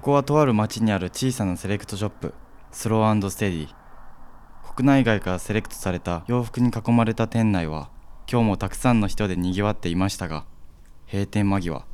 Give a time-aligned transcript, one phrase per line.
[0.00, 2.32] ここはとある町にある小さなセレクトショップ
[2.72, 3.68] スローステディ。
[4.74, 7.90] 国内外からセレクトされた洋服に囲まれた店内は
[8.26, 10.46] 今日もたくさんの人でにぎわっていましたが
[11.06, 11.84] 閉店間際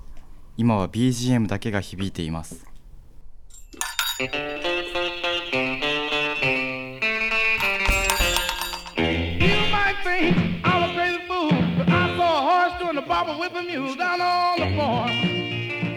[0.57, 2.65] 今は BGM だけが響いています.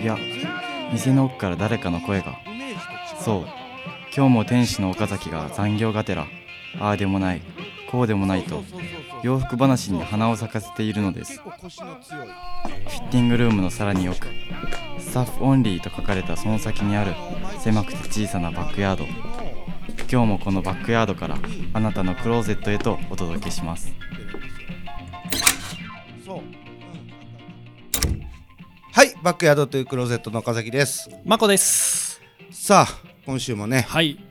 [0.02, 0.18] いや
[0.92, 2.40] 店の奥から誰かの声が。
[3.20, 3.46] そう。
[4.16, 6.26] 今日も天使の岡崎が残業がてら
[6.80, 7.42] ああでもない
[7.92, 8.64] こうでもないと
[9.22, 11.40] 洋服話に花を咲かせているのです。
[11.40, 14.28] フィッティングルームのさらに奥
[15.00, 17.14] スタッフオンリーと書かれたその先にある
[17.60, 19.06] 狭くて小さなバックヤード。
[20.12, 21.38] 今日もこのバックヤードから
[21.74, 23.94] あなたのクローゼットへとお届けします。
[29.22, 31.10] バックヤードというクローゼットの岡崎です。
[31.26, 32.22] まこです。
[32.52, 34.29] さあ、今週もね、はい。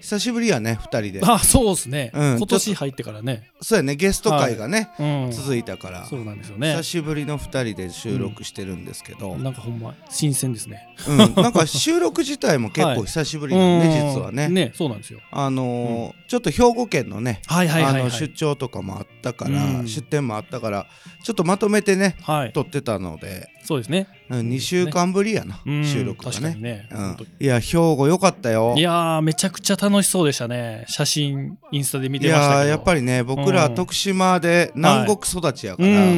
[0.00, 1.20] 久しぶりやね、二人で。
[1.22, 2.10] あ、そうですね。
[2.14, 3.50] うん今年入ってからね。
[3.60, 5.30] そうやね、ゲスト会がね、うん。
[5.30, 6.82] 続いたから、そうなんですよね久。
[6.82, 10.88] しぶりの二人で収録してるんですけど、うん、なんかほんま新鮮ですね。
[11.36, 14.48] なんか収録自体も結構 久しぶりなんで、うん実はね。
[14.48, 15.20] ね、そうなんですよ。
[15.30, 20.86] あのーちょっと兵庫県のね、出張とかもあったから、うん出店もあったから、
[21.24, 22.52] ちょっとまとめてね、はい。
[22.52, 24.08] 撮ってたので、そうですね。
[24.28, 26.56] うん、2週間ぶりやな、うん収録がね。
[26.58, 26.88] ね。
[26.92, 28.74] うんいや、兵庫よかったよ。
[28.76, 30.84] いやー、めちゃくちゃ楽しそうでしたね。
[30.88, 32.58] 写真、インスタで見いてましたけど。
[32.60, 36.10] やーやっぱりね僕らうん徳島で南国育ちやから、うんうんうんう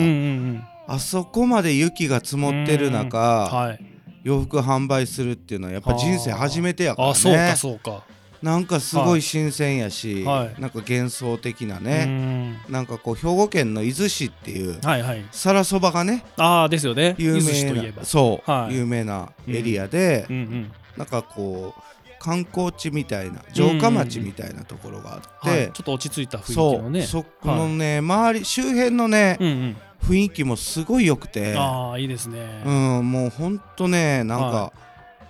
[0.55, 0.65] ん。
[0.87, 3.85] あそこまで雪が積もってる中、はい。
[4.23, 8.03] 洋服販売するっていうのはやっぱ人生初めてやからねあ、そうかそうか。
[8.43, 12.73] なんかすごい新鮮やし、はいなんか幻想的なうね、ん。
[12.73, 15.25] なんかこう兵庫県の伊豆市っていうはいはい。
[15.31, 17.15] 皿そばがねああ、ですよね。
[17.19, 18.05] 有伊豆市とい名えばな。
[18.07, 20.73] そう、はい有名なエリアで、うんうん。
[20.97, 21.83] なんかこう
[22.21, 25.73] 観光地みたいな城下町みたいなところがあって、はい。
[25.73, 27.03] ちょっと落ち着いた雰囲気そう、のね。
[27.03, 29.77] そこのね、周り周辺のね、うんうん。
[30.03, 32.63] 雰囲気もすごい良くて、ああ、いいですね。
[32.65, 34.73] うん、もうほんとねなんか、は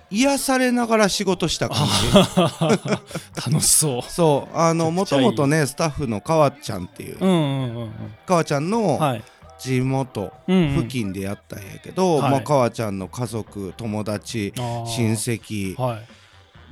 [0.09, 7.25] 癒されながら仕事した感じ 楽しそそうあのもともとねスタッフの川ちゃんっていう、う。
[7.25, 7.91] うんうんうん
[8.25, 8.71] 川ちゃんうん。
[8.71, 9.23] のはい。
[9.57, 16.01] 地元付近でやったんやけど、はいまあ、川ちゃんの家族友達親戚はい。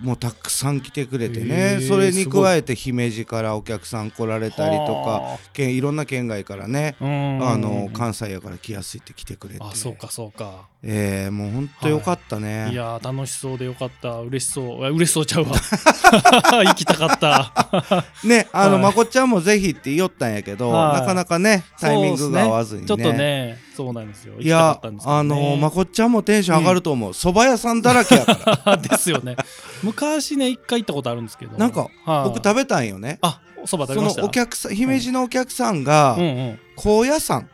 [0.02, 5.82] もうたくさん来てくれてへねーそれに加えて姫路からお客さん来られたりとかい。
[5.82, 9.60] ろんな県外からねあの関西やから来やすいって来てくれて。
[9.62, 10.68] あ、そうかそうか。
[10.82, 14.20] えー、もうほんとよかったね、いやー楽しそうでよかった。
[14.20, 14.86] 嬉しそう。
[14.86, 15.52] あ嬉しそうちゃうわ。
[16.64, 17.52] 行きたかった。
[18.24, 24.36] ねあの、はいまこっちゃんもぜひって言おったんやけど、はいなかなかねタイミングが合わずにねそうっすちょっとね、そうなんですよ。
[24.38, 24.80] 行いや。
[25.04, 29.36] あのまこっちゃんもテンション上がると思う、蕎麦屋さんだらけやから ですよね。
[29.84, 31.58] 昔ね、一回行ったことあるんですけど。
[31.58, 34.24] なんかはい僕食べたんよねあ、お蕎麦食べそのました。
[34.24, 36.60] お客さん姫路のお客さんがうんうん。
[36.78, 37.50] 高野山。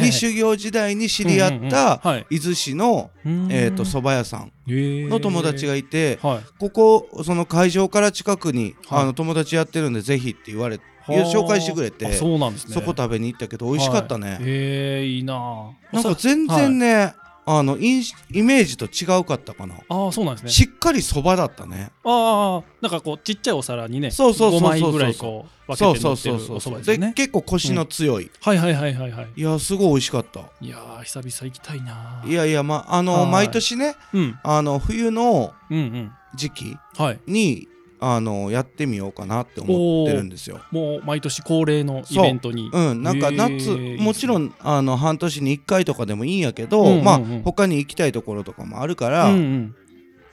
[0.00, 2.00] に修行時代に知り合った
[2.30, 6.40] 伊豆市の、えー、と蕎麦屋さんのの友達がいて、はい。
[6.58, 9.02] ここその会場から近くに、はい。
[9.02, 11.32] あの友達やってるんでぜひって言われてはあ。
[11.32, 12.74] 紹介してくれてあそうなんですね。
[12.74, 16.14] そこ食べに行ったけど美味しかったね、はえいいなぁなんか。
[16.14, 17.14] 全然ね、
[17.48, 18.02] あのイン
[18.32, 20.50] イメージと違うかったかな、ああそうなんですね。
[20.50, 21.92] しっかりそばだったね。
[22.02, 29.28] ああなんかこうちっちゃいお皿にねそうそうそうそう5枚ぐらいこう分そうけて乗ってるそうそうそうお蕎麦で結構コシの強い、はいはいはいはいはい。
[29.36, 30.40] いやすごい美味しかった。
[30.60, 33.30] いやー久々行きたいなぁいやいやまああの、はい。
[33.30, 34.38] 毎年ねうん。
[34.42, 36.12] あの冬のうんうん。
[36.34, 37.20] 時期はい。
[37.26, 37.68] に
[37.98, 40.60] あのやってみようかなって思ってるんですよ。
[40.70, 42.70] もう毎年恒例のイベントに。
[42.72, 42.94] う。
[42.94, 47.04] ん、なんかへ夏ーもちろんあの半年に1回とかでもいいんやけど、うんうんうん。
[47.04, 49.74] まあ他に行きたいところとかもあるから、うん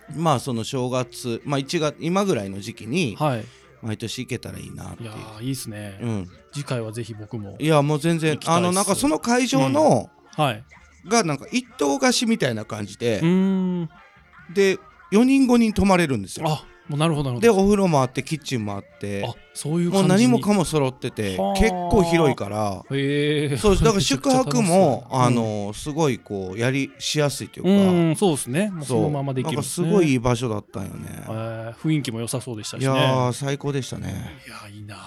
[0.10, 0.22] うん。
[0.22, 3.46] まあその正月、まあ、1月今ぐらいの時期にはい。
[3.82, 5.10] 毎年行けたらいいなっていう。
[5.10, 7.58] いやーいいですね、うん、次回はぜひ僕も。
[7.60, 10.64] いやもう全然あのなんかその会場の、はい。
[11.06, 14.78] がなんか一棟貸しみたいな感じでで
[15.12, 16.48] 4人5人泊まれるんですよ。
[16.48, 21.54] あもうなるほどなるほでどお風呂もあってキッチンもあってあそういうもう何もかも揃っててはあ。
[21.56, 22.84] 結構広いから。
[22.92, 23.58] へえ。
[23.58, 25.36] そうだから宿泊もあうん。
[25.36, 28.72] のすごいこうやりしやすいというか、うん、そうですね。
[28.82, 29.88] そのままできるなんかんですね。
[29.88, 32.86] すごいいい場所だったんよね、えー雰囲気も良さそうでしたしね。
[32.86, 34.42] いやー最高でしたね。
[34.46, 35.04] いやーいいな本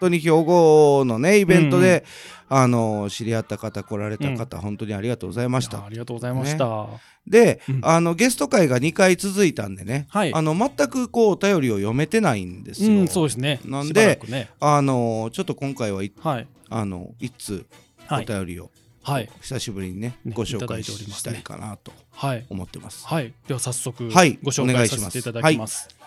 [0.00, 2.04] 当に兵庫のねイベントで、
[2.48, 5.84] あの知り合った方来られた方、本当にありがとうございました。
[5.84, 6.86] ありがとうございました。
[7.26, 7.80] で、うん。
[7.82, 10.34] あのゲスト会が2回続いたんでね、はい。
[10.34, 13.60] あの全くこうお便りを読めてないんですよ、うん、そうですね。
[13.64, 14.50] なんでね。
[14.60, 16.46] あのちょっと今回はいはい。
[16.70, 17.66] あの一通
[18.10, 18.26] おはい。
[18.26, 18.70] 便りを
[19.02, 19.30] はい。
[19.40, 22.46] 久しぶりにねねご紹介したいかなとはい。
[22.48, 23.06] 思ってます。
[23.06, 24.38] はい、では早速、はい。
[24.42, 25.88] ご紹介させていただきます。
[25.90, 25.98] えー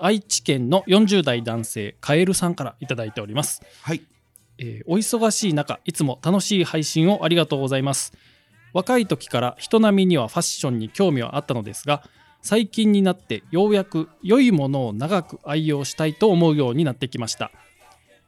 [0.00, 4.02] 愛知県の40代男性カエルさんからいただいております、はい、
[4.58, 8.12] えーお忙しい中いつも楽しい配信をありがとうございます。
[8.72, 12.02] 若い時から人並みにはファッションに興味はあったのですが
[12.40, 17.50] 最近になってようやく良いものを長く愛用したいと思うようになってきました。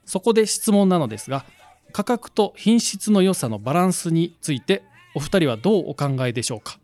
[0.05, 1.47] そこで質問なのですが
[1.93, 4.83] 価格と品質の良さのバランスについて
[5.15, 6.79] お二人はどうお考えでしょうか？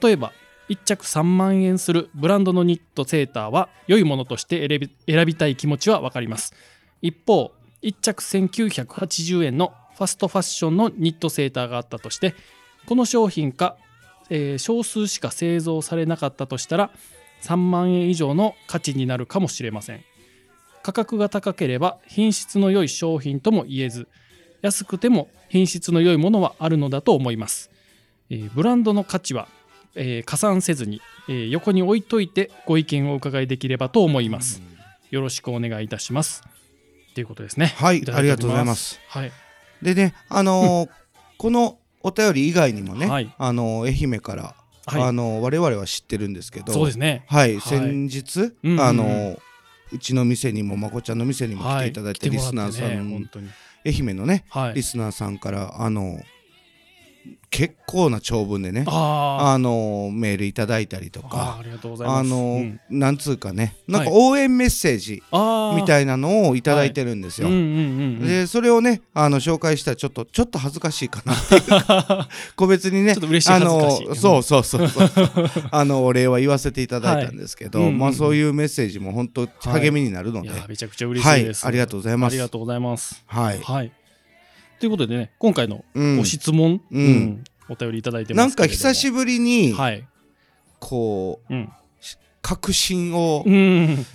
[0.00, 0.32] 例えば
[0.68, 4.68] 1着3万円するブランドのニットセーターは良いものとして
[5.06, 6.54] 選びたい気持ちは分かります。
[7.00, 7.52] 一方
[7.82, 12.34] 1着1980円のファストファッションのニットセーターがあったとして
[12.86, 13.76] この商品か、
[14.30, 16.90] えー少数しか製造されなかったとしたら
[17.42, 20.04] 3万円以上の価値になるかもしれません。
[20.82, 24.08] 価格が高ければ品質の良い商品とも言えず
[24.62, 27.70] 安くても品質の良いものはあるのだと思います、
[28.30, 29.48] えーブランドの価値は、
[29.94, 34.62] えー加算せずに、えー横に置いといてご意見をお伺いできればと思います、
[35.10, 36.42] よろしくお願いいたします。
[37.18, 37.74] ということですね。
[37.76, 39.00] はいいありがとうございます。
[39.08, 39.32] はい。
[39.82, 40.88] でね、あのー
[41.36, 43.34] このお便り以外にもね、はい。
[43.38, 44.54] あのー愛媛から、
[44.86, 45.02] はい。
[45.02, 47.24] あのー我々は知ってるんですけど、そうですね。
[47.26, 47.60] はい、はい。
[47.60, 49.38] 先日、あのー
[49.90, 53.48] うちの店にもまこちゃんの店にも来ていただいて、はリスナーさん、本当に。
[53.84, 54.74] 愛媛のね、はい。
[54.74, 56.22] リスナーさんからあのー
[57.50, 65.22] 結構な長文でねああのーメールいただいたりとかあうなんつうかねなんかはい応援メッセージ
[65.80, 67.48] みたいなのをいただいてるんですよ。
[67.48, 71.54] でそれをねあの紹介したらちょっとちょっと恥ずかしいかなって。
[71.54, 75.10] いうか個別にねあのそうそうそうそう。
[75.70, 77.92] あのお礼は言わせていただいたんですけど、はい。
[77.92, 80.64] まあそういうメッセージも本当励みになるので、はい。
[80.68, 82.32] めちゃくちゃ嬉しいです、ありがとうございます。
[82.32, 83.24] ありがとうございます。
[83.26, 83.92] はい、はい
[84.78, 86.16] ということでね今回のうん。
[86.18, 87.44] ご質問、うん。
[87.68, 88.90] お便りいただいてなんかますけれども。
[88.90, 90.06] 久しぶりに、はい。
[90.80, 91.72] こううん、
[92.40, 93.44] 確信を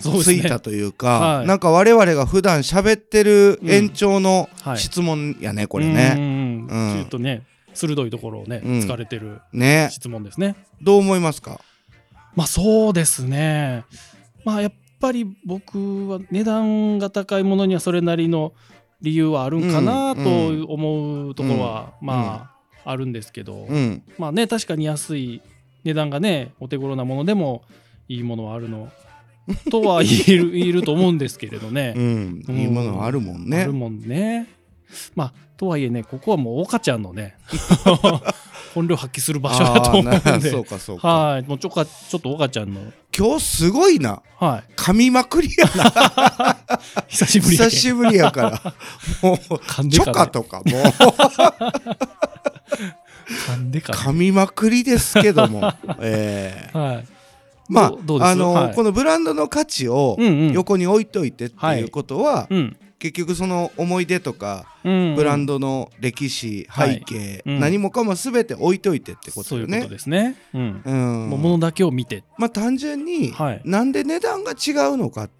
[0.00, 1.46] ついたというか、はい。
[1.46, 4.78] なんか我々が普段喋ってる延長のはい。
[4.78, 6.14] 質問やね、これうんね。
[6.16, 6.66] うん。
[6.66, 6.94] うん。
[6.94, 7.42] ちょっとね
[7.74, 8.80] 鋭いところをね、うん。
[8.80, 9.88] 疲れてるね。
[9.92, 10.56] 質問ですね。
[10.80, 11.60] どう思いますか？
[12.34, 13.84] まあそうですね。
[14.44, 18.54] まあやっぱり僕は値段が高いものにはそれなりの
[19.04, 22.54] 理由はあるんかなとうん思うところは、まあ
[22.90, 24.02] あるんですけど、うん。
[24.18, 25.42] まあね確かに安い
[25.84, 27.62] 値段がねお手頃なものでも
[28.08, 28.90] いいものはあるの
[29.70, 31.94] とは言える言えると思うんですけれどね。
[31.96, 33.62] う、ん、いいものあるもんね。
[33.62, 33.72] ある。
[33.72, 34.48] もんね。
[35.14, 37.36] まあとはいえねここはもう岡ちゃんのね
[38.74, 40.50] 本領発揮する場所だと思うんで。
[40.50, 41.08] そうかそうか。
[41.08, 41.42] はい。
[41.42, 42.80] もうちょかちょっと岡ちゃんの
[43.16, 44.22] 今日すごいな。
[44.38, 44.72] はい。
[44.74, 46.56] 噛みまくりやな。
[47.06, 48.74] 久しぶり久しぶりやから。
[49.22, 49.38] もう、
[49.88, 50.78] チョカとかも。
[50.78, 50.82] う
[53.48, 55.72] 噛んでか噛みまくりですけども。
[56.00, 57.06] えーはい。
[57.68, 57.94] まあ、
[58.28, 58.74] あのはい。
[58.74, 60.18] このブランドの価値を
[60.52, 65.14] 横に置いといてっていうことは、うん結局その思い出とか、うん。
[65.14, 66.94] ブランドの歴史、はい。
[66.94, 67.60] 背景、うん。
[67.60, 69.72] 何もかも全て置いといてってことよね。
[69.72, 69.94] そういうこと。
[69.94, 70.36] ですね。
[70.54, 70.82] うん。
[70.82, 71.28] うん。
[71.28, 72.24] もう物だけを見て。
[72.38, 73.62] まあ単純に、はい。
[73.66, 75.30] なんで値段が違うのかっ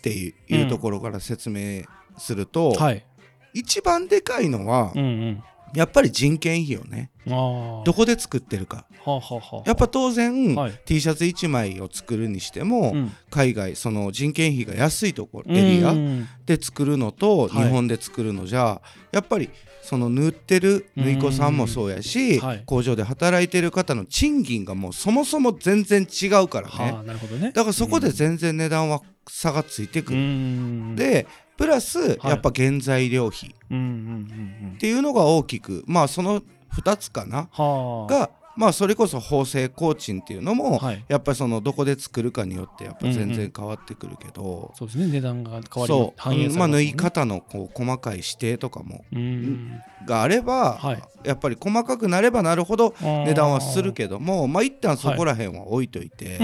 [0.00, 1.82] ていう,、いうところから説明
[2.18, 3.04] すると、はい。
[3.52, 5.42] 一番でかいのは、うんうん
[5.74, 8.86] やっぱり人件費よねどこで作ってるか。
[9.04, 9.68] はあはあはあ。
[9.68, 10.80] やっぱ当然、はい。
[10.84, 13.12] T シャツ1枚を作るにしても、うん。
[13.30, 17.64] 海外その人件費が安いところエリアうんで作るのとはい。
[17.64, 18.80] 日本で作るのじゃ、
[19.12, 19.50] やっぱり
[19.82, 22.62] その縫ってる縫い子さんもそうやし、はい。
[22.66, 26.92] 工場で働いてる方の賃金がもうそもそも全然違うからね。
[26.92, 27.52] はあね。
[27.52, 30.96] だからそこで全然値段は差がついてくうる、ん。
[30.96, 31.26] で
[31.58, 33.50] プラスやっぱ原材料費。
[33.50, 36.40] っていうのが大きくまあその
[36.74, 37.48] 2つかな。
[37.50, 38.12] はあ。
[38.12, 41.04] がまあそれこそ縫製工賃っていうのもはい。
[41.08, 45.06] やっぱりそのどこで作るかによってやっぱ全然変わってくるけど、そうですね。
[45.08, 51.02] 値段が変わりそう、反映まあ縫いね方のこう細かい指定とかもうんがあれば、はい。
[51.24, 56.38] やっぱり細かくなればなるほど値値段はするけどもまあ一旦そこら辺は置いといて、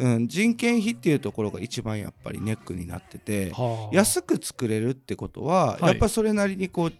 [0.00, 3.94] うん人件費っていうところが一番やっぱりネックになっててはあ。
[3.94, 5.86] 安く作れるってことは、はい。
[5.88, 6.92] やっぱそれなりにこう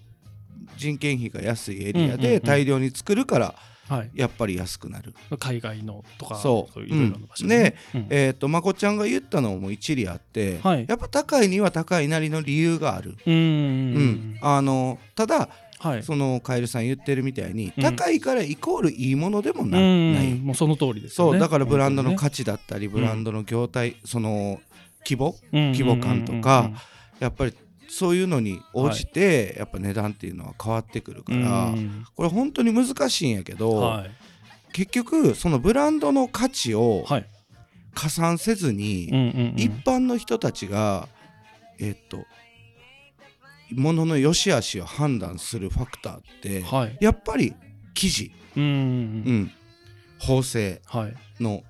[0.76, 3.54] 人件費が安いエリアで大量に作るから
[3.90, 4.11] はい。
[4.14, 5.14] やっぱり安くなる。
[5.40, 6.78] 海外のとかそう。
[6.78, 8.07] いういろいろな場所で、うん。
[8.09, 10.87] えー、とまこちゃんが言ったのも一理あって、はい。
[10.88, 13.16] やっぱ高いには高いなりの理由がある。
[13.26, 13.35] うん。
[13.35, 14.38] うん。
[14.42, 15.49] あのただ
[15.80, 16.02] はい。
[16.02, 17.82] そのカエルさん言ってるみたいに、うん。
[17.82, 19.80] 高いからイコールいいものでもな,、
[20.22, 20.34] い。
[20.34, 21.32] もうその通りですよね。
[21.32, 24.60] そうだからブランドの本価値だったり、ブランドの業態その
[25.08, 26.70] 規模規模感とか
[27.18, 27.54] やっぱり
[27.88, 32.04] そういうのに応じて、やっぱ値段っていうのは変わってくるから、うん。
[32.14, 34.10] これ本当に難しいんやけど、はい。
[34.72, 37.26] 結局そのブランドの価値をはい。
[37.92, 39.06] 加算せずに、
[39.56, 41.08] 一般の人たちが
[41.80, 42.25] えっと
[43.73, 46.97] 物の良し悪しを判断するファクターって、はい。
[47.00, 47.55] やっぱり
[47.95, 48.62] 生地、うん。
[48.62, 48.71] うん。
[48.71, 49.53] ううんん、
[50.21, 51.15] 縫製はい。
[51.43, 51.62] の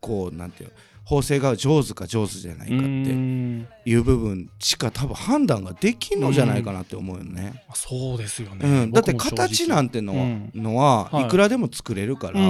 [0.00, 3.68] こうなんていうの縫製が上手か上手じゃないかっうてん。
[3.84, 7.62] いう部分しか多分判断ができんのじゃないかなって思うよね。
[7.74, 10.50] そうですよね、うん、だって形なんてのは,、うん。
[10.54, 11.26] のははい。
[11.26, 12.40] いくらでも作れるから、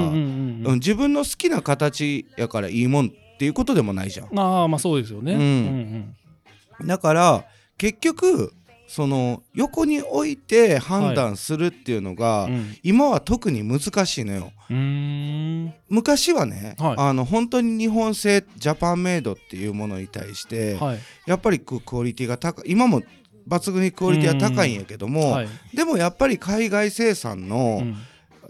[0.76, 4.38] 自分の好きな形やからいいもんっていうことでもないじゃん。
[4.38, 5.40] ああまあそうですよね、うん
[6.80, 6.86] うん。
[6.86, 7.44] だから
[7.76, 8.54] 結局
[8.86, 12.76] その横に置いて判断するっていうのが、うんうん。
[12.82, 14.52] 今は特に難しいのよ。
[15.88, 16.94] 昔はね、はい。
[16.98, 20.98] あの本当に日本製ジャパンメイドっていうものに対して、はい。
[21.26, 23.02] やっぱりククオリティが高い今も
[23.48, 25.48] 抜群にクオリティは高いんやけども、はい。
[25.74, 27.96] でもやっぱり海外生産の、うん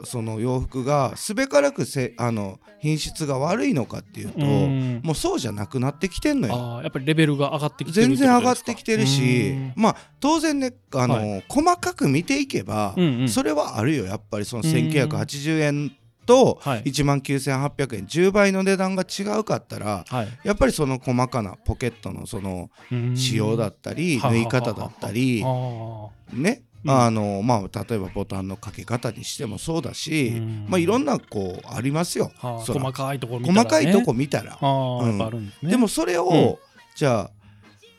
[0.05, 5.01] その洋服がすべからくせあの品質が悪いのかっていうと、うん。
[5.03, 6.81] もうそうじゃなくなってきてんのよ。
[6.83, 9.73] やっぱりレベルが上がってきてる全然上がっってきてるしうん。
[9.77, 13.29] まあ当然ねあの、は細かく見ていけば、うんうん。
[13.29, 14.05] それはあるよ。
[14.05, 15.93] やっぱりそのうん1980円
[16.27, 16.83] とはい。
[16.83, 20.29] 1万9800円10倍の値段が違うかったらはい。
[20.45, 23.17] やっぱりその細かなポケットのそのうん。
[23.17, 26.09] 仕様だったり縫い方だったりあー。
[26.33, 26.61] ね。
[26.61, 30.67] うんあのまあ例えばボタンのかけ方にしてもそうだしうん。
[30.69, 32.31] まあいろんなこうありますよ。
[32.37, 34.53] はあ細かいところ見たら、ね、細かいとこ見たら。
[34.53, 35.71] ああ、うんですね。
[35.71, 36.57] でもそれを、うん。
[36.95, 37.31] じゃあ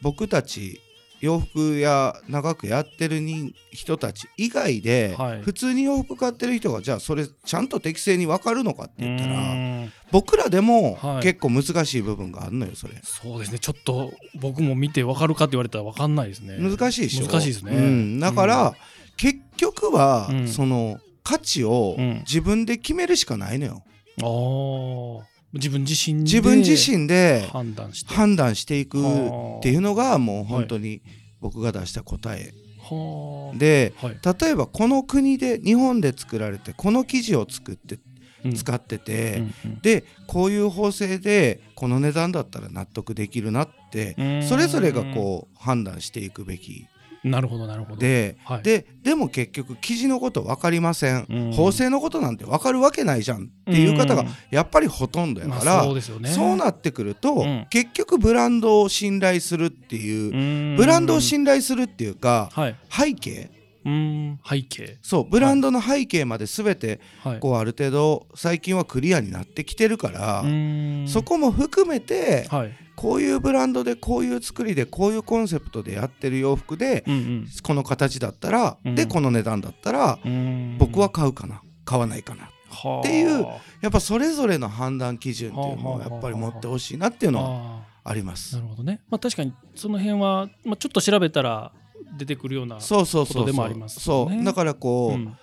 [0.01, 0.81] 僕たち
[1.19, 5.41] 洋服や長くやってる人人たち以外で、はい。
[5.41, 11.23] 普通に洋服買ってる人がじゃあそれちゃんと適正に分かるのかって言ったうら僕らでもはい。
[11.23, 12.93] 結構難しい部分があるのよそれ。
[13.03, 13.59] そうですね。
[13.59, 16.57] ちょっと僕も見てわかるかって言われたらわかんないですね。
[16.59, 17.27] 難しいでしょ？
[17.27, 17.71] 難しいですね。
[17.75, 18.75] うん、だから、
[19.15, 20.47] 結局は、うん。
[20.47, 22.19] その価値をうん。
[22.27, 23.83] 自分で決めるしかないのよ。
[24.23, 28.13] ああ自分自身で自分自身で判断して。
[28.13, 29.59] 判断していくはあ。
[29.59, 31.01] っていうのがもう本当に
[31.41, 32.53] 僕が出した答え。
[32.79, 33.57] はあ。
[33.57, 34.19] ではい。
[34.41, 37.99] 例えばこの国で日本で作られてこの生地を作って
[38.45, 38.53] うん。
[38.55, 39.43] 使ってて、
[39.81, 44.43] でこういう縫製でこの値段だったら納得できるなってうん。
[44.43, 46.85] それぞれがこう判断していくべき
[47.23, 47.97] なるほどなるほど。
[47.97, 48.63] で、はい。
[48.63, 51.51] ででも結局生地のこと分かりません、うん。
[51.53, 54.27] 縫製のことなんて分かるわけないじゃんっていう方がうん。
[54.49, 57.67] やっぱりほとんどやまあから、そうなってくると、うん。
[57.69, 60.75] 結局ブランドを信頼するっていう、うん。
[60.77, 62.75] ブランドを信頼するっていうか、はい。
[62.89, 63.49] 背景？
[63.85, 64.97] うん背景。
[65.01, 67.39] そうブランドの背景まで全てはい。
[67.39, 71.05] こうある程度最近はクリアになってきてるから、うん。
[71.07, 77.47] そこも含めてはいこういうブランドでこういう作りでこういうコンセプトでやってる洋服でうんうん。
[77.61, 78.95] この形だったら、うん。
[78.95, 80.77] でこの値段だったらうん。
[80.79, 83.45] 僕は買うかな買わないかなはあっていう
[83.81, 88.13] やっぱそれぞれの判断基準っていうのをやっぱり持ってほしいなっていうのはああ。
[88.15, 88.55] ります。
[88.55, 88.63] ーな。
[88.63, 89.01] るほどね。
[89.09, 91.71] まあ確かにその辺はまあちょっと調べたら
[92.17, 94.39] 出てくるようなそうそうそうことでもありますね。
[94.41, 94.43] う。
[94.43, 95.37] だからこう、うん。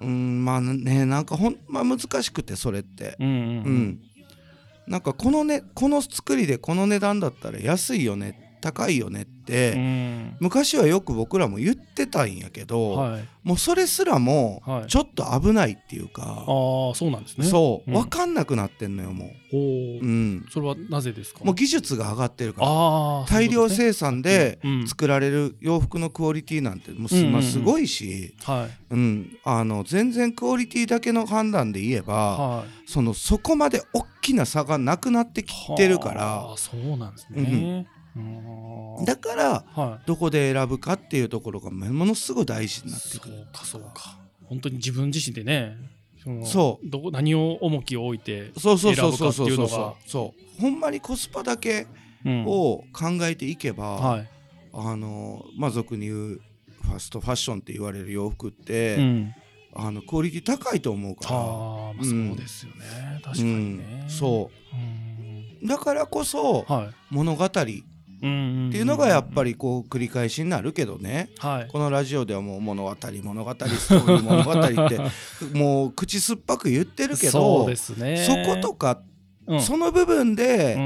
[0.00, 3.16] うんまあねなんかほんまあ難しくてそれって。
[3.18, 3.34] うんうん。
[3.34, 3.38] う
[3.70, 4.00] ん、
[4.90, 10.36] なんかこのねこの作りでこの値段だったら安いよね高いよねって、うん。
[10.40, 13.24] 昔はよく僕らも言ってたんやけど、はい。
[13.42, 14.86] もうそれすらもはい。
[14.86, 17.46] ちょっと危ないっていうか、ああそうなんですね。
[17.46, 17.94] そう、ん。
[17.94, 19.60] 分かんなくなってんのよもほう。
[19.60, 21.44] う、うん、それはなぜですか？
[21.44, 23.24] もう技術が上がってるから。
[23.34, 28.94] 大量生産でうん作られる洋服のクオリティなんてもうす,、すごいし、はい。
[28.94, 32.90] うん、あの全然クオリティだけの判断で言えば、はい。
[32.90, 36.24] そのそこまで大きな差がなくなってきてるから。
[36.26, 37.42] はあそうなんですね。
[37.42, 37.99] うん
[39.04, 43.34] だからはどこで選ぶかっていうところがものすごい大事にいなってくる。
[43.34, 44.18] そうかそうか。
[44.44, 45.76] 本当に自分自身でね
[46.44, 46.88] そう。
[46.88, 49.68] どこ何を重きを置いてそうそうそう選ぶかっていうのが。
[49.68, 50.10] そうそうそうそう。
[50.10, 51.86] そうほんまにコスパだけ
[52.24, 52.44] うん。
[52.46, 54.28] を考えていけば、はい。
[54.72, 56.40] あのまあ俗に言う
[56.82, 59.34] ファストファッションって言われる洋服って、うん。
[59.72, 61.44] あのクオリティ高いと思うから、ああ
[61.94, 63.20] まあそうですよね。
[63.22, 64.00] 確かにね。
[64.02, 64.10] うん。
[64.10, 64.76] そう。
[64.76, 65.64] ん。
[65.64, 67.14] うだからこそはい。
[67.14, 67.48] 物語
[68.20, 71.68] っていうのがやっぱりこう繰り返しになるけどね、はい。
[71.68, 74.98] このラジオではもう物語物語ストーリー物語って
[75.58, 78.16] もう口酸っぱく言ってるけそどうですね。
[78.18, 79.00] そことか、
[79.46, 79.60] うん。
[79.62, 80.76] その部分で、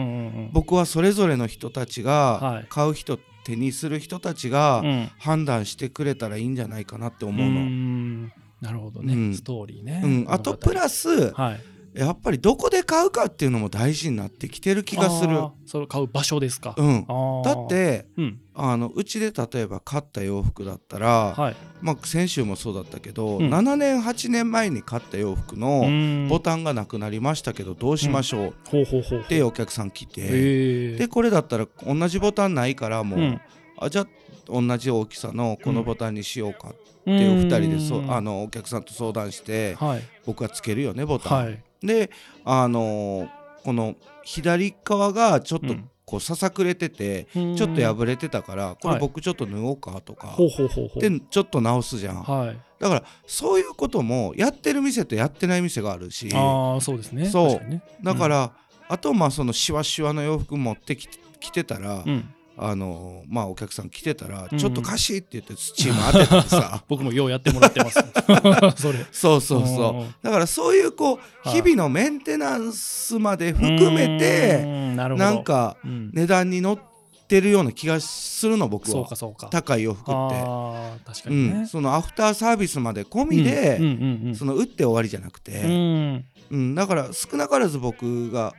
[0.52, 2.62] 僕はそれぞれの人たちはい。
[2.62, 5.10] が買う人手にする人たちがうん。
[5.18, 7.60] 判断してくれたらいいんじゃないかなって思うの。
[7.60, 8.32] ん。
[8.60, 9.34] なるほどね、うん。
[9.34, 11.60] ストーリーね、うん、あとプラスはい
[11.94, 15.38] やっぱりどこで買うかっていうのも大事になってきてる気がする。
[15.64, 17.06] それを買う場所ですか、うん。
[17.44, 18.40] だってうん。
[18.56, 21.56] あのうちで例えば買った洋服だったら、はい。
[21.80, 23.48] まあ、先週もそうだったけど、うん。
[23.48, 26.28] 7年8年前に買った洋服うのん。
[26.28, 33.40] ボタンがなくなりましたけどどうしましょうほうほうほうってお客さん来て、でこれだったら同じボタンないからもう、うん。
[33.78, 34.06] あじゃあ
[34.48, 36.72] 同じ大きさのこのボタンにしようかっ
[37.04, 37.38] てうおん。
[37.38, 40.02] 二人でそあのお客さんと相談してはい。
[40.26, 41.44] 僕はつけるよねボタン。
[41.44, 42.10] はいで
[42.44, 43.28] あのー
[43.64, 45.88] この左側がちょっとうん。
[46.06, 48.96] こうささくれてて、ちちょっと破れてたからこはい。
[48.96, 51.00] れ僕ちょっと脱おうかとか、ほうほうほうほう。
[51.00, 52.58] でちょっと直すじゃん、はい。
[52.78, 56.28] だからそういうこともやってる店とやってない店があるし。
[56.34, 57.24] ああそうですね。
[57.24, 57.70] そう。
[57.70, 57.82] ね。
[58.02, 58.52] だから、
[58.86, 61.08] あとまあそのシワシワの洋服持ってき
[61.50, 66.82] てたら、うんあのまあお客さん来てたら、うんちょっと貸しって言ってスチーム当てたりさ。
[66.88, 67.98] 僕もようやってもらってます。
[68.80, 69.04] それ。
[69.10, 70.00] そうそうそう。
[70.02, 71.62] うんだからそういうこうはい。
[71.62, 76.10] 日々のメンテナンスまで含めうてんなんかうん。
[76.12, 76.78] 値段に乗っ
[77.26, 79.48] てるような気がするの僕そうはかそうか。
[79.50, 81.60] 高い洋服って、確かうにね。
[81.62, 86.24] ん、そのアフターサービスまで込みで、うんうんうんその打って終わりじゃなくうて、ん。
[86.50, 86.74] うん。
[86.74, 88.54] だから少なからず僕が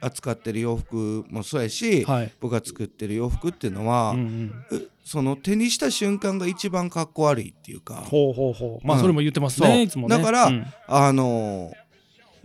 [0.00, 2.32] 扱ってる洋服もそうやし、はい。
[2.40, 4.20] 僕が作ってる洋服っていうのは、うん
[4.70, 4.78] うん。
[4.78, 7.96] うその手にした瞬間が一番かっこ悪いっていうか。
[7.96, 8.86] ほうほうほう。
[8.86, 10.16] まあうんそれも言ってますねいつもね。
[10.16, 10.66] だからうん。
[10.86, 11.90] あのー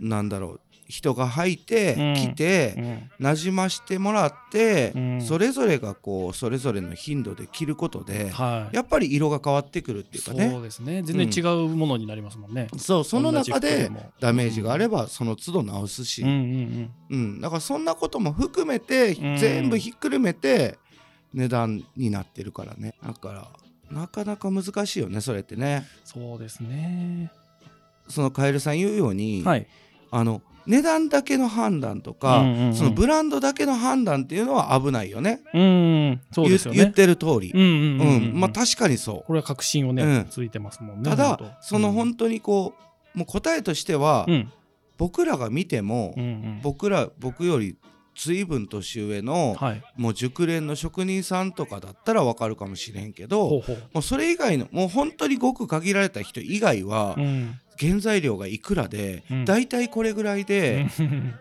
[0.00, 2.14] なんだろう人が履いて、うん。
[2.14, 3.10] 着て、うん。
[3.18, 5.22] なじましてもらって、うん。
[5.22, 8.76] それぞれがこうそれぞれの頻度で着ることで、はい。
[8.76, 11.02] やっぱり色が変わってくるっていうかそねうですね。
[11.02, 12.68] 全然違うものになりますもんね。
[12.78, 13.90] そうその中で
[14.20, 17.36] ダメージがあればその都度直すし、うんううん。
[17.38, 17.40] ん。
[17.40, 19.36] だからそんなことも含めて、うん。
[19.38, 20.78] 全部ひっくるめて
[21.34, 22.94] 値段になってるからね。
[23.04, 23.48] だから
[23.90, 25.84] なかなか難しいよねそれってね。
[26.04, 27.30] そうですね。
[28.08, 29.66] そのカエルさん言うように、はい。
[30.12, 32.74] あの値段だけの判断とか、うんうんうん。
[32.74, 35.40] そのブランドだけの判断っていうのは危ないよね。
[35.54, 38.32] うんそうですよ言言っねてる通り、うんうんうんううん。
[38.36, 38.40] ん。
[38.40, 39.24] まあ確かにそう。
[39.26, 40.26] これは確信をね、うん。
[40.30, 42.74] ついてますもんねただその本当にこ
[43.14, 44.52] うもう答えとしては、うん。
[44.98, 46.60] 僕らが見ても、うんうん。
[46.62, 47.76] 僕ら僕より
[48.18, 49.82] 随分年上の、はい。
[49.96, 59.44] もう熟練の職人さんとかだったらわかるかもしれんけどもうそれ以外のもう本当にごく限られた人以外は、うん原材料がいくらで、うん。
[59.44, 61.34] だいたいこれぐらいでうん。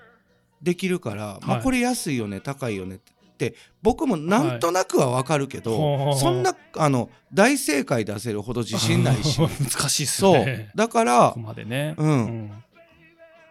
[0.61, 9.39] できるから、まあ、はいこれ安いよね高いよねって僕もなんとなくはわかるけど、はいそんなあの大正解出せるほど自信ないし。
[9.41, 10.45] 難しいっすそう。
[10.75, 11.95] だからここまでね。
[11.97, 12.09] うん。
[12.09, 12.51] うん。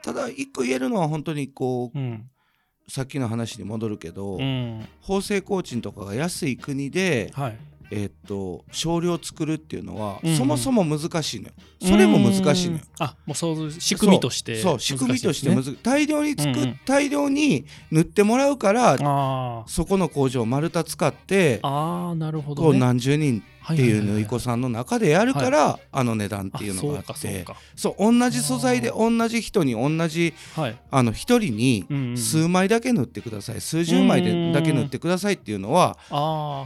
[0.02, 2.30] ただ一個言えるのは本当にこううん。
[2.88, 4.86] さっきの話に戻るけど、うん。
[5.00, 7.58] 縫製工賃とかが安い国で、はい
[7.96, 10.36] えーっと少量作るっていうのは、うんうん。
[10.36, 11.52] そもそも難しいのよ。
[11.80, 12.82] それも難しいのよ。
[13.00, 13.06] うん。
[13.06, 14.72] あもうそう仕組みとしてそう。
[14.72, 16.80] そう仕組みとして難むず大量に作っ、うんうん。
[16.84, 22.78] 大量に塗ってもらうからあそこの工場を丸太使ってーあーなるほこどね。
[22.78, 27.44] う何十人っていう縫い子ささんの中でやるから、あの値段っていうのがあって。
[27.74, 30.78] そう同じ素材で同じ人に同じはい。
[30.90, 33.60] あの一人に数枚だけ塗ってください。
[33.60, 35.96] 数十枚でだけ塗ってくださいっていうのは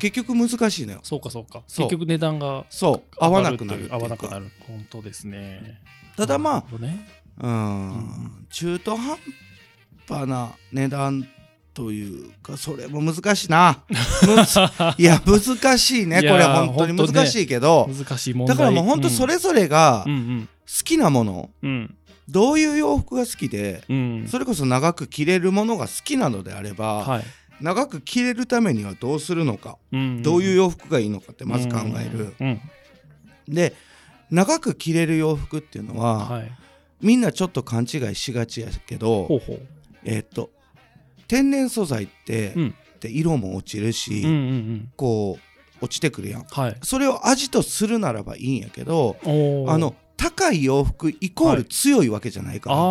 [0.01, 1.01] 結局難しいのよ。
[1.03, 1.63] そうかそうか。
[1.69, 3.03] 結局値段がそう。
[3.19, 4.51] 合わなくなる合わなくなる。
[4.67, 5.81] 本当ですね。
[6.17, 6.65] ただまあ
[7.41, 8.47] うん。
[8.51, 9.17] 中途半
[10.09, 11.29] 端な値段
[11.79, 13.85] というかそれも難しいな。
[14.99, 16.97] いや難しいねこれ本当に。
[16.97, 18.57] 難しいけど、難しい問題。
[18.57, 20.49] だからもう本当それぞれがうんうん。
[20.67, 21.95] 好きなものうん。
[22.29, 24.27] どういう洋服が好きでうん。
[24.29, 27.25] それこそ長く着れるものが好きなのであれば、はい。
[27.61, 32.61] 長く着れるためにはどうするのか、うんどういう洋服がいいのかってまず考える、うん。
[33.47, 33.77] で
[34.33, 36.53] 長く着れる洋服っていうのは、はい。
[37.01, 39.61] みんなちょっと勘違いしがちやけど、ほうほう。
[40.03, 40.51] えーっと
[41.29, 42.75] 天然素材って,、うん。
[43.01, 44.93] で色も落ちるし、うんうんうん。
[44.97, 45.38] こ
[45.81, 46.45] う落ちてくるやん。
[46.51, 46.77] はい。
[46.83, 52.83] それを味とするならばいいんやけどあの高い洋服イコール強いわけじゃないから、あー。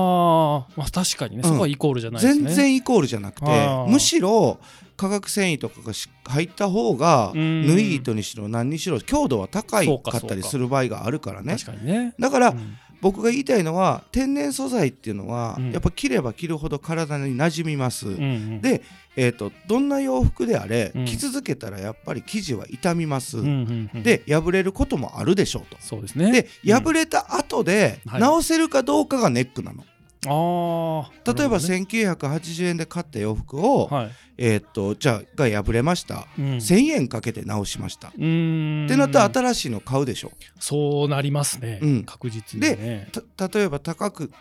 [0.78, 1.43] まあ確かにね。
[1.43, 2.34] そこはイコールじゃないね。
[2.34, 3.47] 全然イコールじゃなくて
[3.89, 4.60] むしろ
[4.95, 7.67] 化学繊維とかがし入った方がうん。
[7.67, 10.17] 縫い糸にしろ何にしろ強度は高いかか。
[10.19, 11.58] ったりする場合があるからね。
[11.58, 12.13] 確かにね。
[12.17, 15.71] だからうん僕が言いたいのは天然素材っていうのはうん。
[15.71, 18.62] やっぱ着れば着るほど体に馴染みます、うんうん。
[18.62, 18.81] で、
[19.15, 21.05] えー、とどんな洋服であれ、うん。
[21.05, 24.03] 着続けたらやっぱり生地は傷みます、うんうんうん。
[24.03, 25.77] で破れることもあるでしょうと。
[25.79, 26.31] そうですね。
[26.31, 26.83] でうん。
[26.83, 28.21] 破れた後ではい。
[28.21, 29.83] 直せるかどうかがネックなの。
[29.83, 29.86] あ
[30.30, 34.12] あ例えば1980円で買った洋服を、はい。
[34.40, 36.46] えー、とじゃあが破れました、うん。
[36.58, 38.10] 1000円かけて直しました。
[38.10, 40.32] ってなったら新しいの買うでしょ。
[40.60, 42.04] そうなりますね、うん。
[42.04, 43.10] 確実にね。
[43.38, 44.32] た例えば高く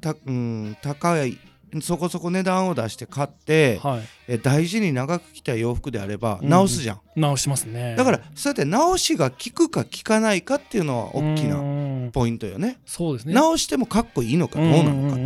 [0.00, 1.38] た、うん、高い
[1.80, 4.02] そこそこ値段を出して買って、はい。
[4.28, 6.48] え大事に長く着た洋服であればうん。
[6.48, 7.96] 直すじゃん、直しますね。
[7.96, 11.62] だからそうやって直しが効くか効かないかっていうのは大きなな
[12.12, 12.78] ポイントよね。
[12.86, 13.34] そうですね。
[13.34, 15.22] 直してもかっこいいのかどうなのかって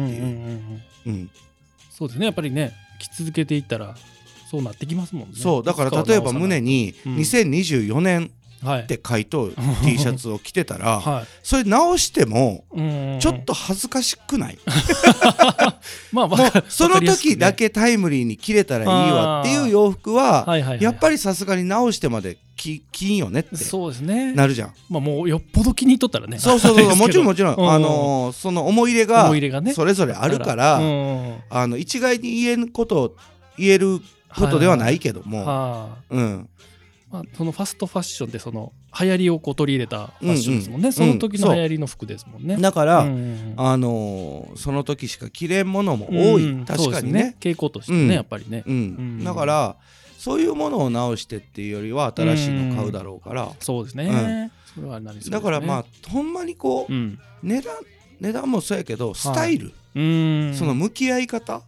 [1.11, 1.29] いう。
[1.91, 2.27] そうですね。
[2.27, 3.95] やっぱりね着続けていったら
[4.51, 5.35] そうなってきますもんね。
[5.37, 5.63] そう。
[5.65, 7.17] だから例えば胸ににうん。
[7.17, 8.31] 2024年はい
[8.65, 11.25] って書いとる T シャツを着てたらはい。
[11.43, 13.19] それ直してもうん。
[13.21, 14.59] ちょっと恥ずかしくない。
[16.13, 20.47] まあその時だけタイムリーに着れたらいいわっていう洋服は
[20.81, 24.33] やっぱりさすがに直してまで着着んよねってそうですね。
[24.35, 24.75] なるじゃん。
[24.89, 26.39] まあもうよっぽど気に入っとったらね。
[26.39, 27.55] そうそうそうもちろんもちろん。
[27.55, 27.71] うん。
[27.71, 29.33] あのーその思い入れが
[29.73, 31.37] それぞれあるからうん。
[31.51, 33.15] あの一概に言えんこと
[33.57, 34.01] 言える
[34.37, 35.47] ことではないけども。
[35.47, 36.49] はうん。
[36.51, 36.78] い
[37.11, 40.87] まあ、そのファストファッションってその流行りをこう取り入れたファッションですもんね、うん。
[40.87, 46.63] うんその時の流行りの服ですもんね、だからうんうんあのーその時しか着れんものも多うい。
[46.63, 47.37] うです確かにね。
[47.41, 48.11] 傾向としてね、うん。
[48.11, 48.75] やっぱりね、うん。
[48.75, 48.79] う
[49.23, 49.25] ん。
[49.25, 49.77] だから
[50.19, 53.53] そういうものを直してっていうよりは新しいの買うだろうから。
[53.61, 55.31] そうですね、それはなりそうね。
[55.31, 57.19] だからまあほんまにこううん。
[57.43, 57.75] 値段
[58.21, 59.73] 値段もそうやけどスタイル。
[59.95, 60.55] うん。
[60.55, 61.63] その向き合い方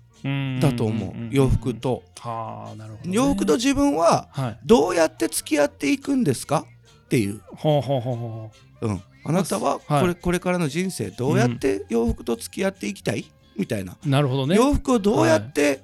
[0.61, 1.14] だと思う。
[1.30, 2.02] 洋服と。
[2.18, 4.59] はあなるほど、ね、洋服と自分ははい。
[4.64, 6.64] どうやって付き合っていくんですか？
[7.04, 8.50] っていう、ほうほうほうほ
[8.83, 10.00] うん、あなたははい。
[10.02, 13.24] これこれからの人生どうやって洋服と付き合っていきたい？
[13.56, 13.96] みたいな。
[14.04, 14.56] うなるほどね。
[14.56, 15.83] 洋服をどうやって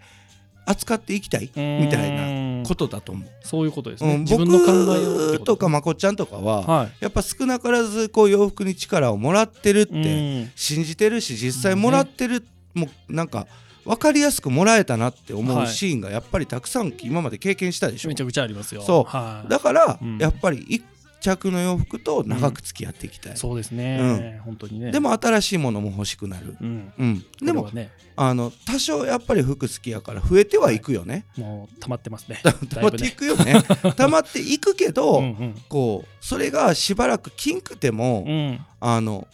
[0.66, 1.50] 扱っていきたい？
[1.54, 6.92] みたいななことだと思う、そういうことですね、うん、自分の考えをってこと僕とかまこっちゃんとかははい。
[7.00, 9.98] やっぱ少なからずこう洋服に力をもらってるってう
[10.46, 10.52] ん。
[10.56, 12.44] 信じてるし実際もらってる、
[12.74, 13.46] もうなんか
[13.86, 15.64] 分かりやすくもらえたなって思はい。
[15.64, 18.08] うシーンがやっぱりたくさん今まで経験したでしょ。
[18.08, 18.82] めちゃくちゃありますよ。
[18.82, 19.04] そう。
[19.04, 20.18] はい、だから、うん。
[20.18, 20.84] やっぱり一
[21.20, 24.92] 着の洋服と長く付き合っていきたい、そうですね、本当にね。
[24.92, 26.92] でも新しいものも欲しくなる、うん。
[26.98, 32.40] うん、でもねあの多少やっぱり服好きやから増えてはいくよね、もう溜まってますね。
[32.70, 33.62] 溜まっていくよね。
[33.96, 35.62] 溜まっていくけど、うんうん。
[35.68, 38.60] こうそれがしばらくキンくても、うん。
[38.80, 39.26] あの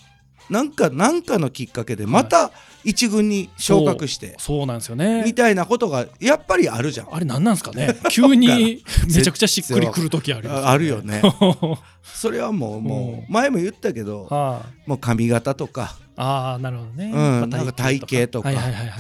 [0.49, 2.51] なんかなんかのきっかけでまた
[2.85, 5.23] 一軍に昇格して、そうなんですよね。
[5.25, 7.15] みたいなことがやっぱりあるじゃん。
[7.15, 7.97] あれ何なんですかね。
[8.11, 11.21] 急にめちゃくちゃしっくりくる時ありますああるよね。
[11.23, 13.33] は それはもうもうう。
[13.33, 14.63] 前も言ったけどあ。
[14.87, 18.51] もう髪型とか、あーなるほどね、うんまあなんか体型とか。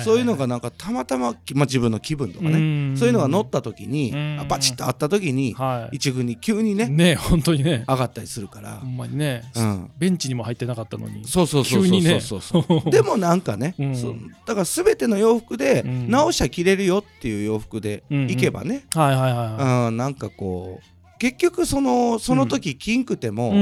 [0.02, 2.96] そういうのがなんかたまたま、まあ、自分の気分とかね。
[2.96, 4.12] そういうのが乗った時に
[4.48, 5.96] バチッとあった時にはい。
[5.96, 7.84] 一軍に急にねね本当にね。
[7.86, 8.76] 上がったりするから。
[8.76, 11.24] ほ、んまにね、うん、ベンチにも入ってなかったのに。
[11.26, 12.90] そうそうそうそうそうそう。
[12.90, 14.28] でもなんかね、うん。
[14.46, 16.10] だから全ての洋服でうん。
[16.10, 23.52] 直しゃ着れるよっていう洋服でいけばね、なんかこう結局そのその時キンくても、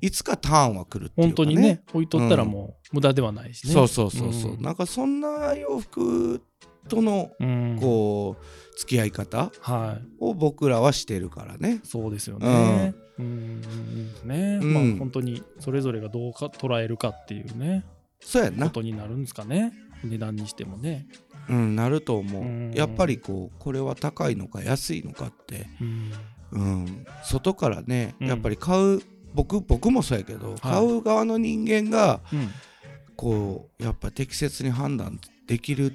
[0.00, 3.72] いつかターンは来るっていうか、ね、本当にね置いとったらもう無駄ではないしね。
[3.72, 4.62] そうそうそうそう、ん。
[4.62, 6.42] なんかそんな洋服
[6.88, 7.78] とのうん。
[7.80, 10.06] こう付き合い方はい。
[10.20, 11.80] を僕らはしてるからね。
[11.84, 12.94] そうですよね。
[13.18, 13.60] うん、うん
[14.24, 14.74] ね、うん。
[14.74, 17.84] まあ本当にそれぞれがどうか捉えるかっていうね。
[17.84, 19.72] こそうやんなとになるんですかね。
[20.04, 21.06] 値段にしてもね。
[21.48, 22.72] うんなると思う、うん。
[22.72, 25.66] やっぱりこうこれは高いのか安いのかって。
[25.80, 26.12] うん。
[26.52, 27.06] うん。
[27.24, 28.28] 外からねうん。
[28.28, 29.00] やっぱり買う
[29.34, 32.48] 僕僕もそうやけど、買う側の人間がうん。
[33.16, 35.94] こうやっぱ適切に判断できるっ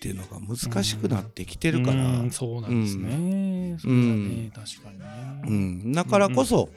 [0.00, 2.30] ていうのが難しくなってきてるから、うん。
[2.30, 3.76] そうなんですね。
[3.78, 4.50] それはね。
[4.54, 5.04] 確かにね。
[5.46, 5.50] う
[5.88, 6.70] ん、だからこそ、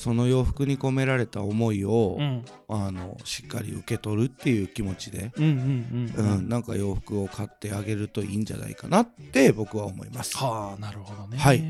[0.00, 5.30] その洋服に込められた思いを、うんあのしっかり受け取るっていう気持ちで。
[5.36, 10.38] なんか洋服を買ってあげるといいんじゃないかなって僕は思います。
[10.38, 11.36] はあなるほどね。
[11.36, 11.60] はい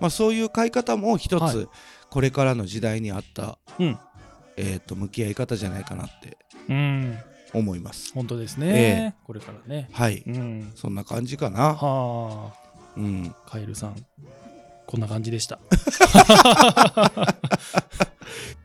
[0.00, 1.68] まあ、そういう買い方も一つ、はい
[2.10, 3.96] これからの時代に合った、うん
[4.56, 6.36] えー、と向き合い方じゃないかなって
[6.68, 7.16] うん
[7.54, 8.12] 思います。
[8.12, 9.16] 本当ですえね。
[9.24, 9.88] これからね。
[9.92, 10.72] はい、うん。
[10.74, 11.74] そんな感じかな。
[11.74, 13.96] はあうん、カエルさん
[14.90, 15.60] こんな感じでした。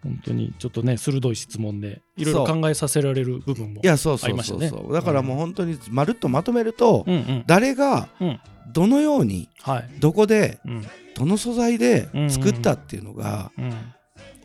[0.01, 4.29] 本当にちょっとね鋭い質問でいろいろ考えさせられる部分もいやそうあそうそう。
[4.31, 4.69] りましたね。
[4.69, 7.43] そう、だからもう本当にまるっとまとめると、うんうん。
[7.45, 8.39] 誰がうん
[8.73, 9.89] どのようにはい。
[9.99, 10.88] どこでうん。
[11.13, 13.73] どの素材で作ったっていうのが、うん。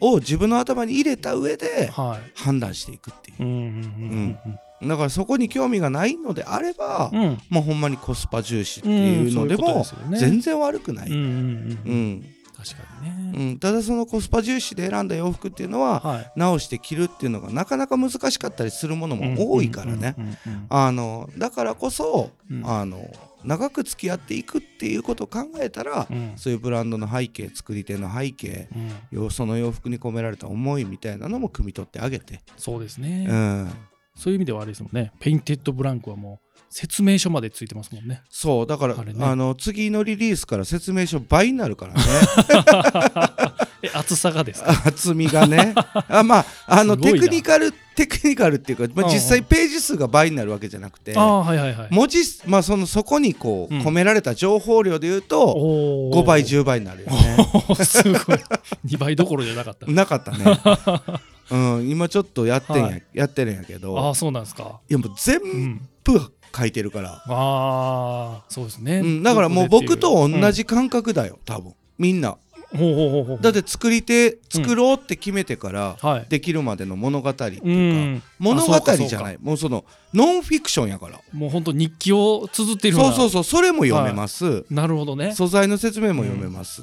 [0.03, 2.31] を自分の頭に入れた上ではい。
[2.35, 3.43] 判断していくっていう。
[3.43, 7.37] んうんうだからそこに興味がないのであれば、うん。
[7.63, 9.85] ほんまにコスパ重視っていうのでも
[10.19, 11.23] 全然悪くない、確か
[13.03, 13.33] にね。
[13.37, 13.59] うん。
[13.59, 16.33] ただそのコスパ重視で選んだ洋服っていうのははい。
[16.37, 20.17] 直して着るっていうのがなかなか難しかったりするものも多いからね。
[21.39, 22.67] だからこそ、うん。
[22.67, 23.11] あの
[23.43, 26.33] 長く付き合っていくっていうことを考えたら、うん。
[26.37, 28.69] そういうブランドの背景作り手の背景
[29.13, 29.19] うん。
[29.25, 33.27] よその洋服に込められた思いみたいなのも汲み取ってあげて、そうですね。
[33.29, 33.71] うん、
[34.21, 35.13] そういう意味ではあれですもんね。
[35.19, 38.23] ペインテッドブランクはもう説明書までついてますもんね。
[38.29, 39.15] そうだからあ、ね。
[39.17, 42.01] の次のリリースから説明書倍になるからね。
[43.83, 44.71] え厚さがですか？
[44.85, 45.75] 厚みがね。
[46.09, 51.89] あまああのテクニカルテクニカルっていうか、まあ、実際ページ数が倍になるわけじゃなくてはいはいはい。
[51.91, 53.81] 文字まあそのそこにこううん。
[53.81, 57.37] 込められた情報量でいうとお5倍10倍になるよね。
[57.71, 58.17] お すごい。
[58.87, 59.87] 2倍どころじゃなかった。
[59.91, 60.45] なかったね
[61.51, 63.03] うん今ちょっとやってんや、はい。
[63.13, 64.81] やってるんやけどああそうなんですか。
[64.89, 66.21] いやもう全うん部
[66.57, 71.75] 書いてるから、ああそうですね、うん、だからもう僕と同じ、じ感覚だよ多分。
[71.97, 72.39] みんな
[73.41, 76.27] だって作り手作ろうって決めてからはい。
[76.29, 78.23] できるまでの物語っていうか、うん。
[78.39, 79.39] 物語じゃない。
[79.41, 81.19] もうそのノンフィクションやから。
[81.33, 85.33] もう本当日記を綴っているそうそうそうそれも読めます、なるほどね。
[85.35, 86.83] 素材の説明も読めます、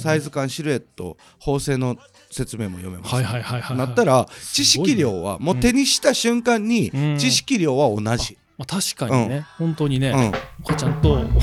[0.00, 1.96] サイズ感シルエット縫製の
[2.30, 7.18] 説明も読めます、はいはいはいはいなったらす知識量はもう手にした瞬間にうん。
[7.18, 10.28] 知識量は同じ、まあ、確かにね、本当にね、うん。
[10.28, 10.32] お
[10.66, 11.24] 母ちゃんと。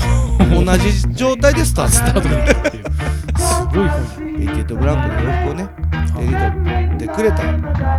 [0.64, 2.84] 同じ状態でスタートスタっていう
[3.90, 5.66] すごい本
[6.16, 7.36] ペインテッドてくれた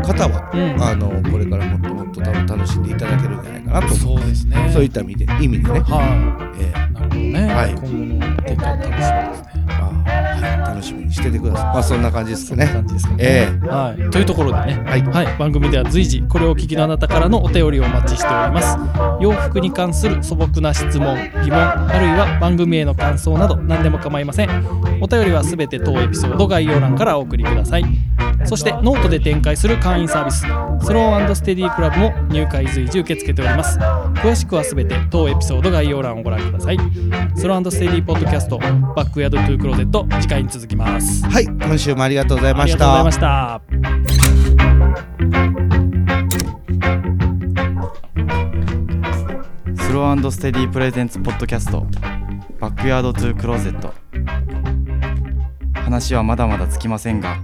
[0.02, 0.84] 方は、うん。
[0.84, 4.70] あのこれからもっともっと楽しんでいただけるんじゃないかなとそうですね。
[4.74, 6.74] そういった意味で意味でね、はえ
[7.16, 7.20] え。
[7.20, 7.72] いなるほどね、はい。
[7.72, 9.66] 今後の展開楽しみですね。
[9.68, 11.66] まあはい、楽しみにしててください。
[11.66, 12.68] まあそんな感じですかね。
[12.68, 13.68] 感じですかね、ええ。
[13.68, 15.04] はい、というところでね、はい。
[15.38, 18.78] 番組では随時これをお聞きのあなたからのお便りをお待ちしております。
[19.20, 24.50] 洋服に関する素朴な質問疑問あるいは番組への感想など何でも構いません。
[25.02, 27.84] お便りはすべて当エピソード概要欄からお送りください
[28.46, 30.46] そしてノートで展開する会員サービスス
[30.94, 33.80] ローステディクラブも入会随時受け付けております。
[33.80, 36.78] 詳しくはすべて当エピソード概要欄をご覧ください。
[37.36, 41.26] スローステディポッドキャストバックヤードトゥークローゼット次回に続きます。
[41.26, 43.78] はい今週もありがとうございましありがとうございたまし
[49.78, 49.84] た。
[49.84, 51.86] スローステディプレゼンツポッドキャスト
[52.60, 53.94] バックヤードトゥークローゼット。
[55.76, 57.44] 話はまだまだつきませんが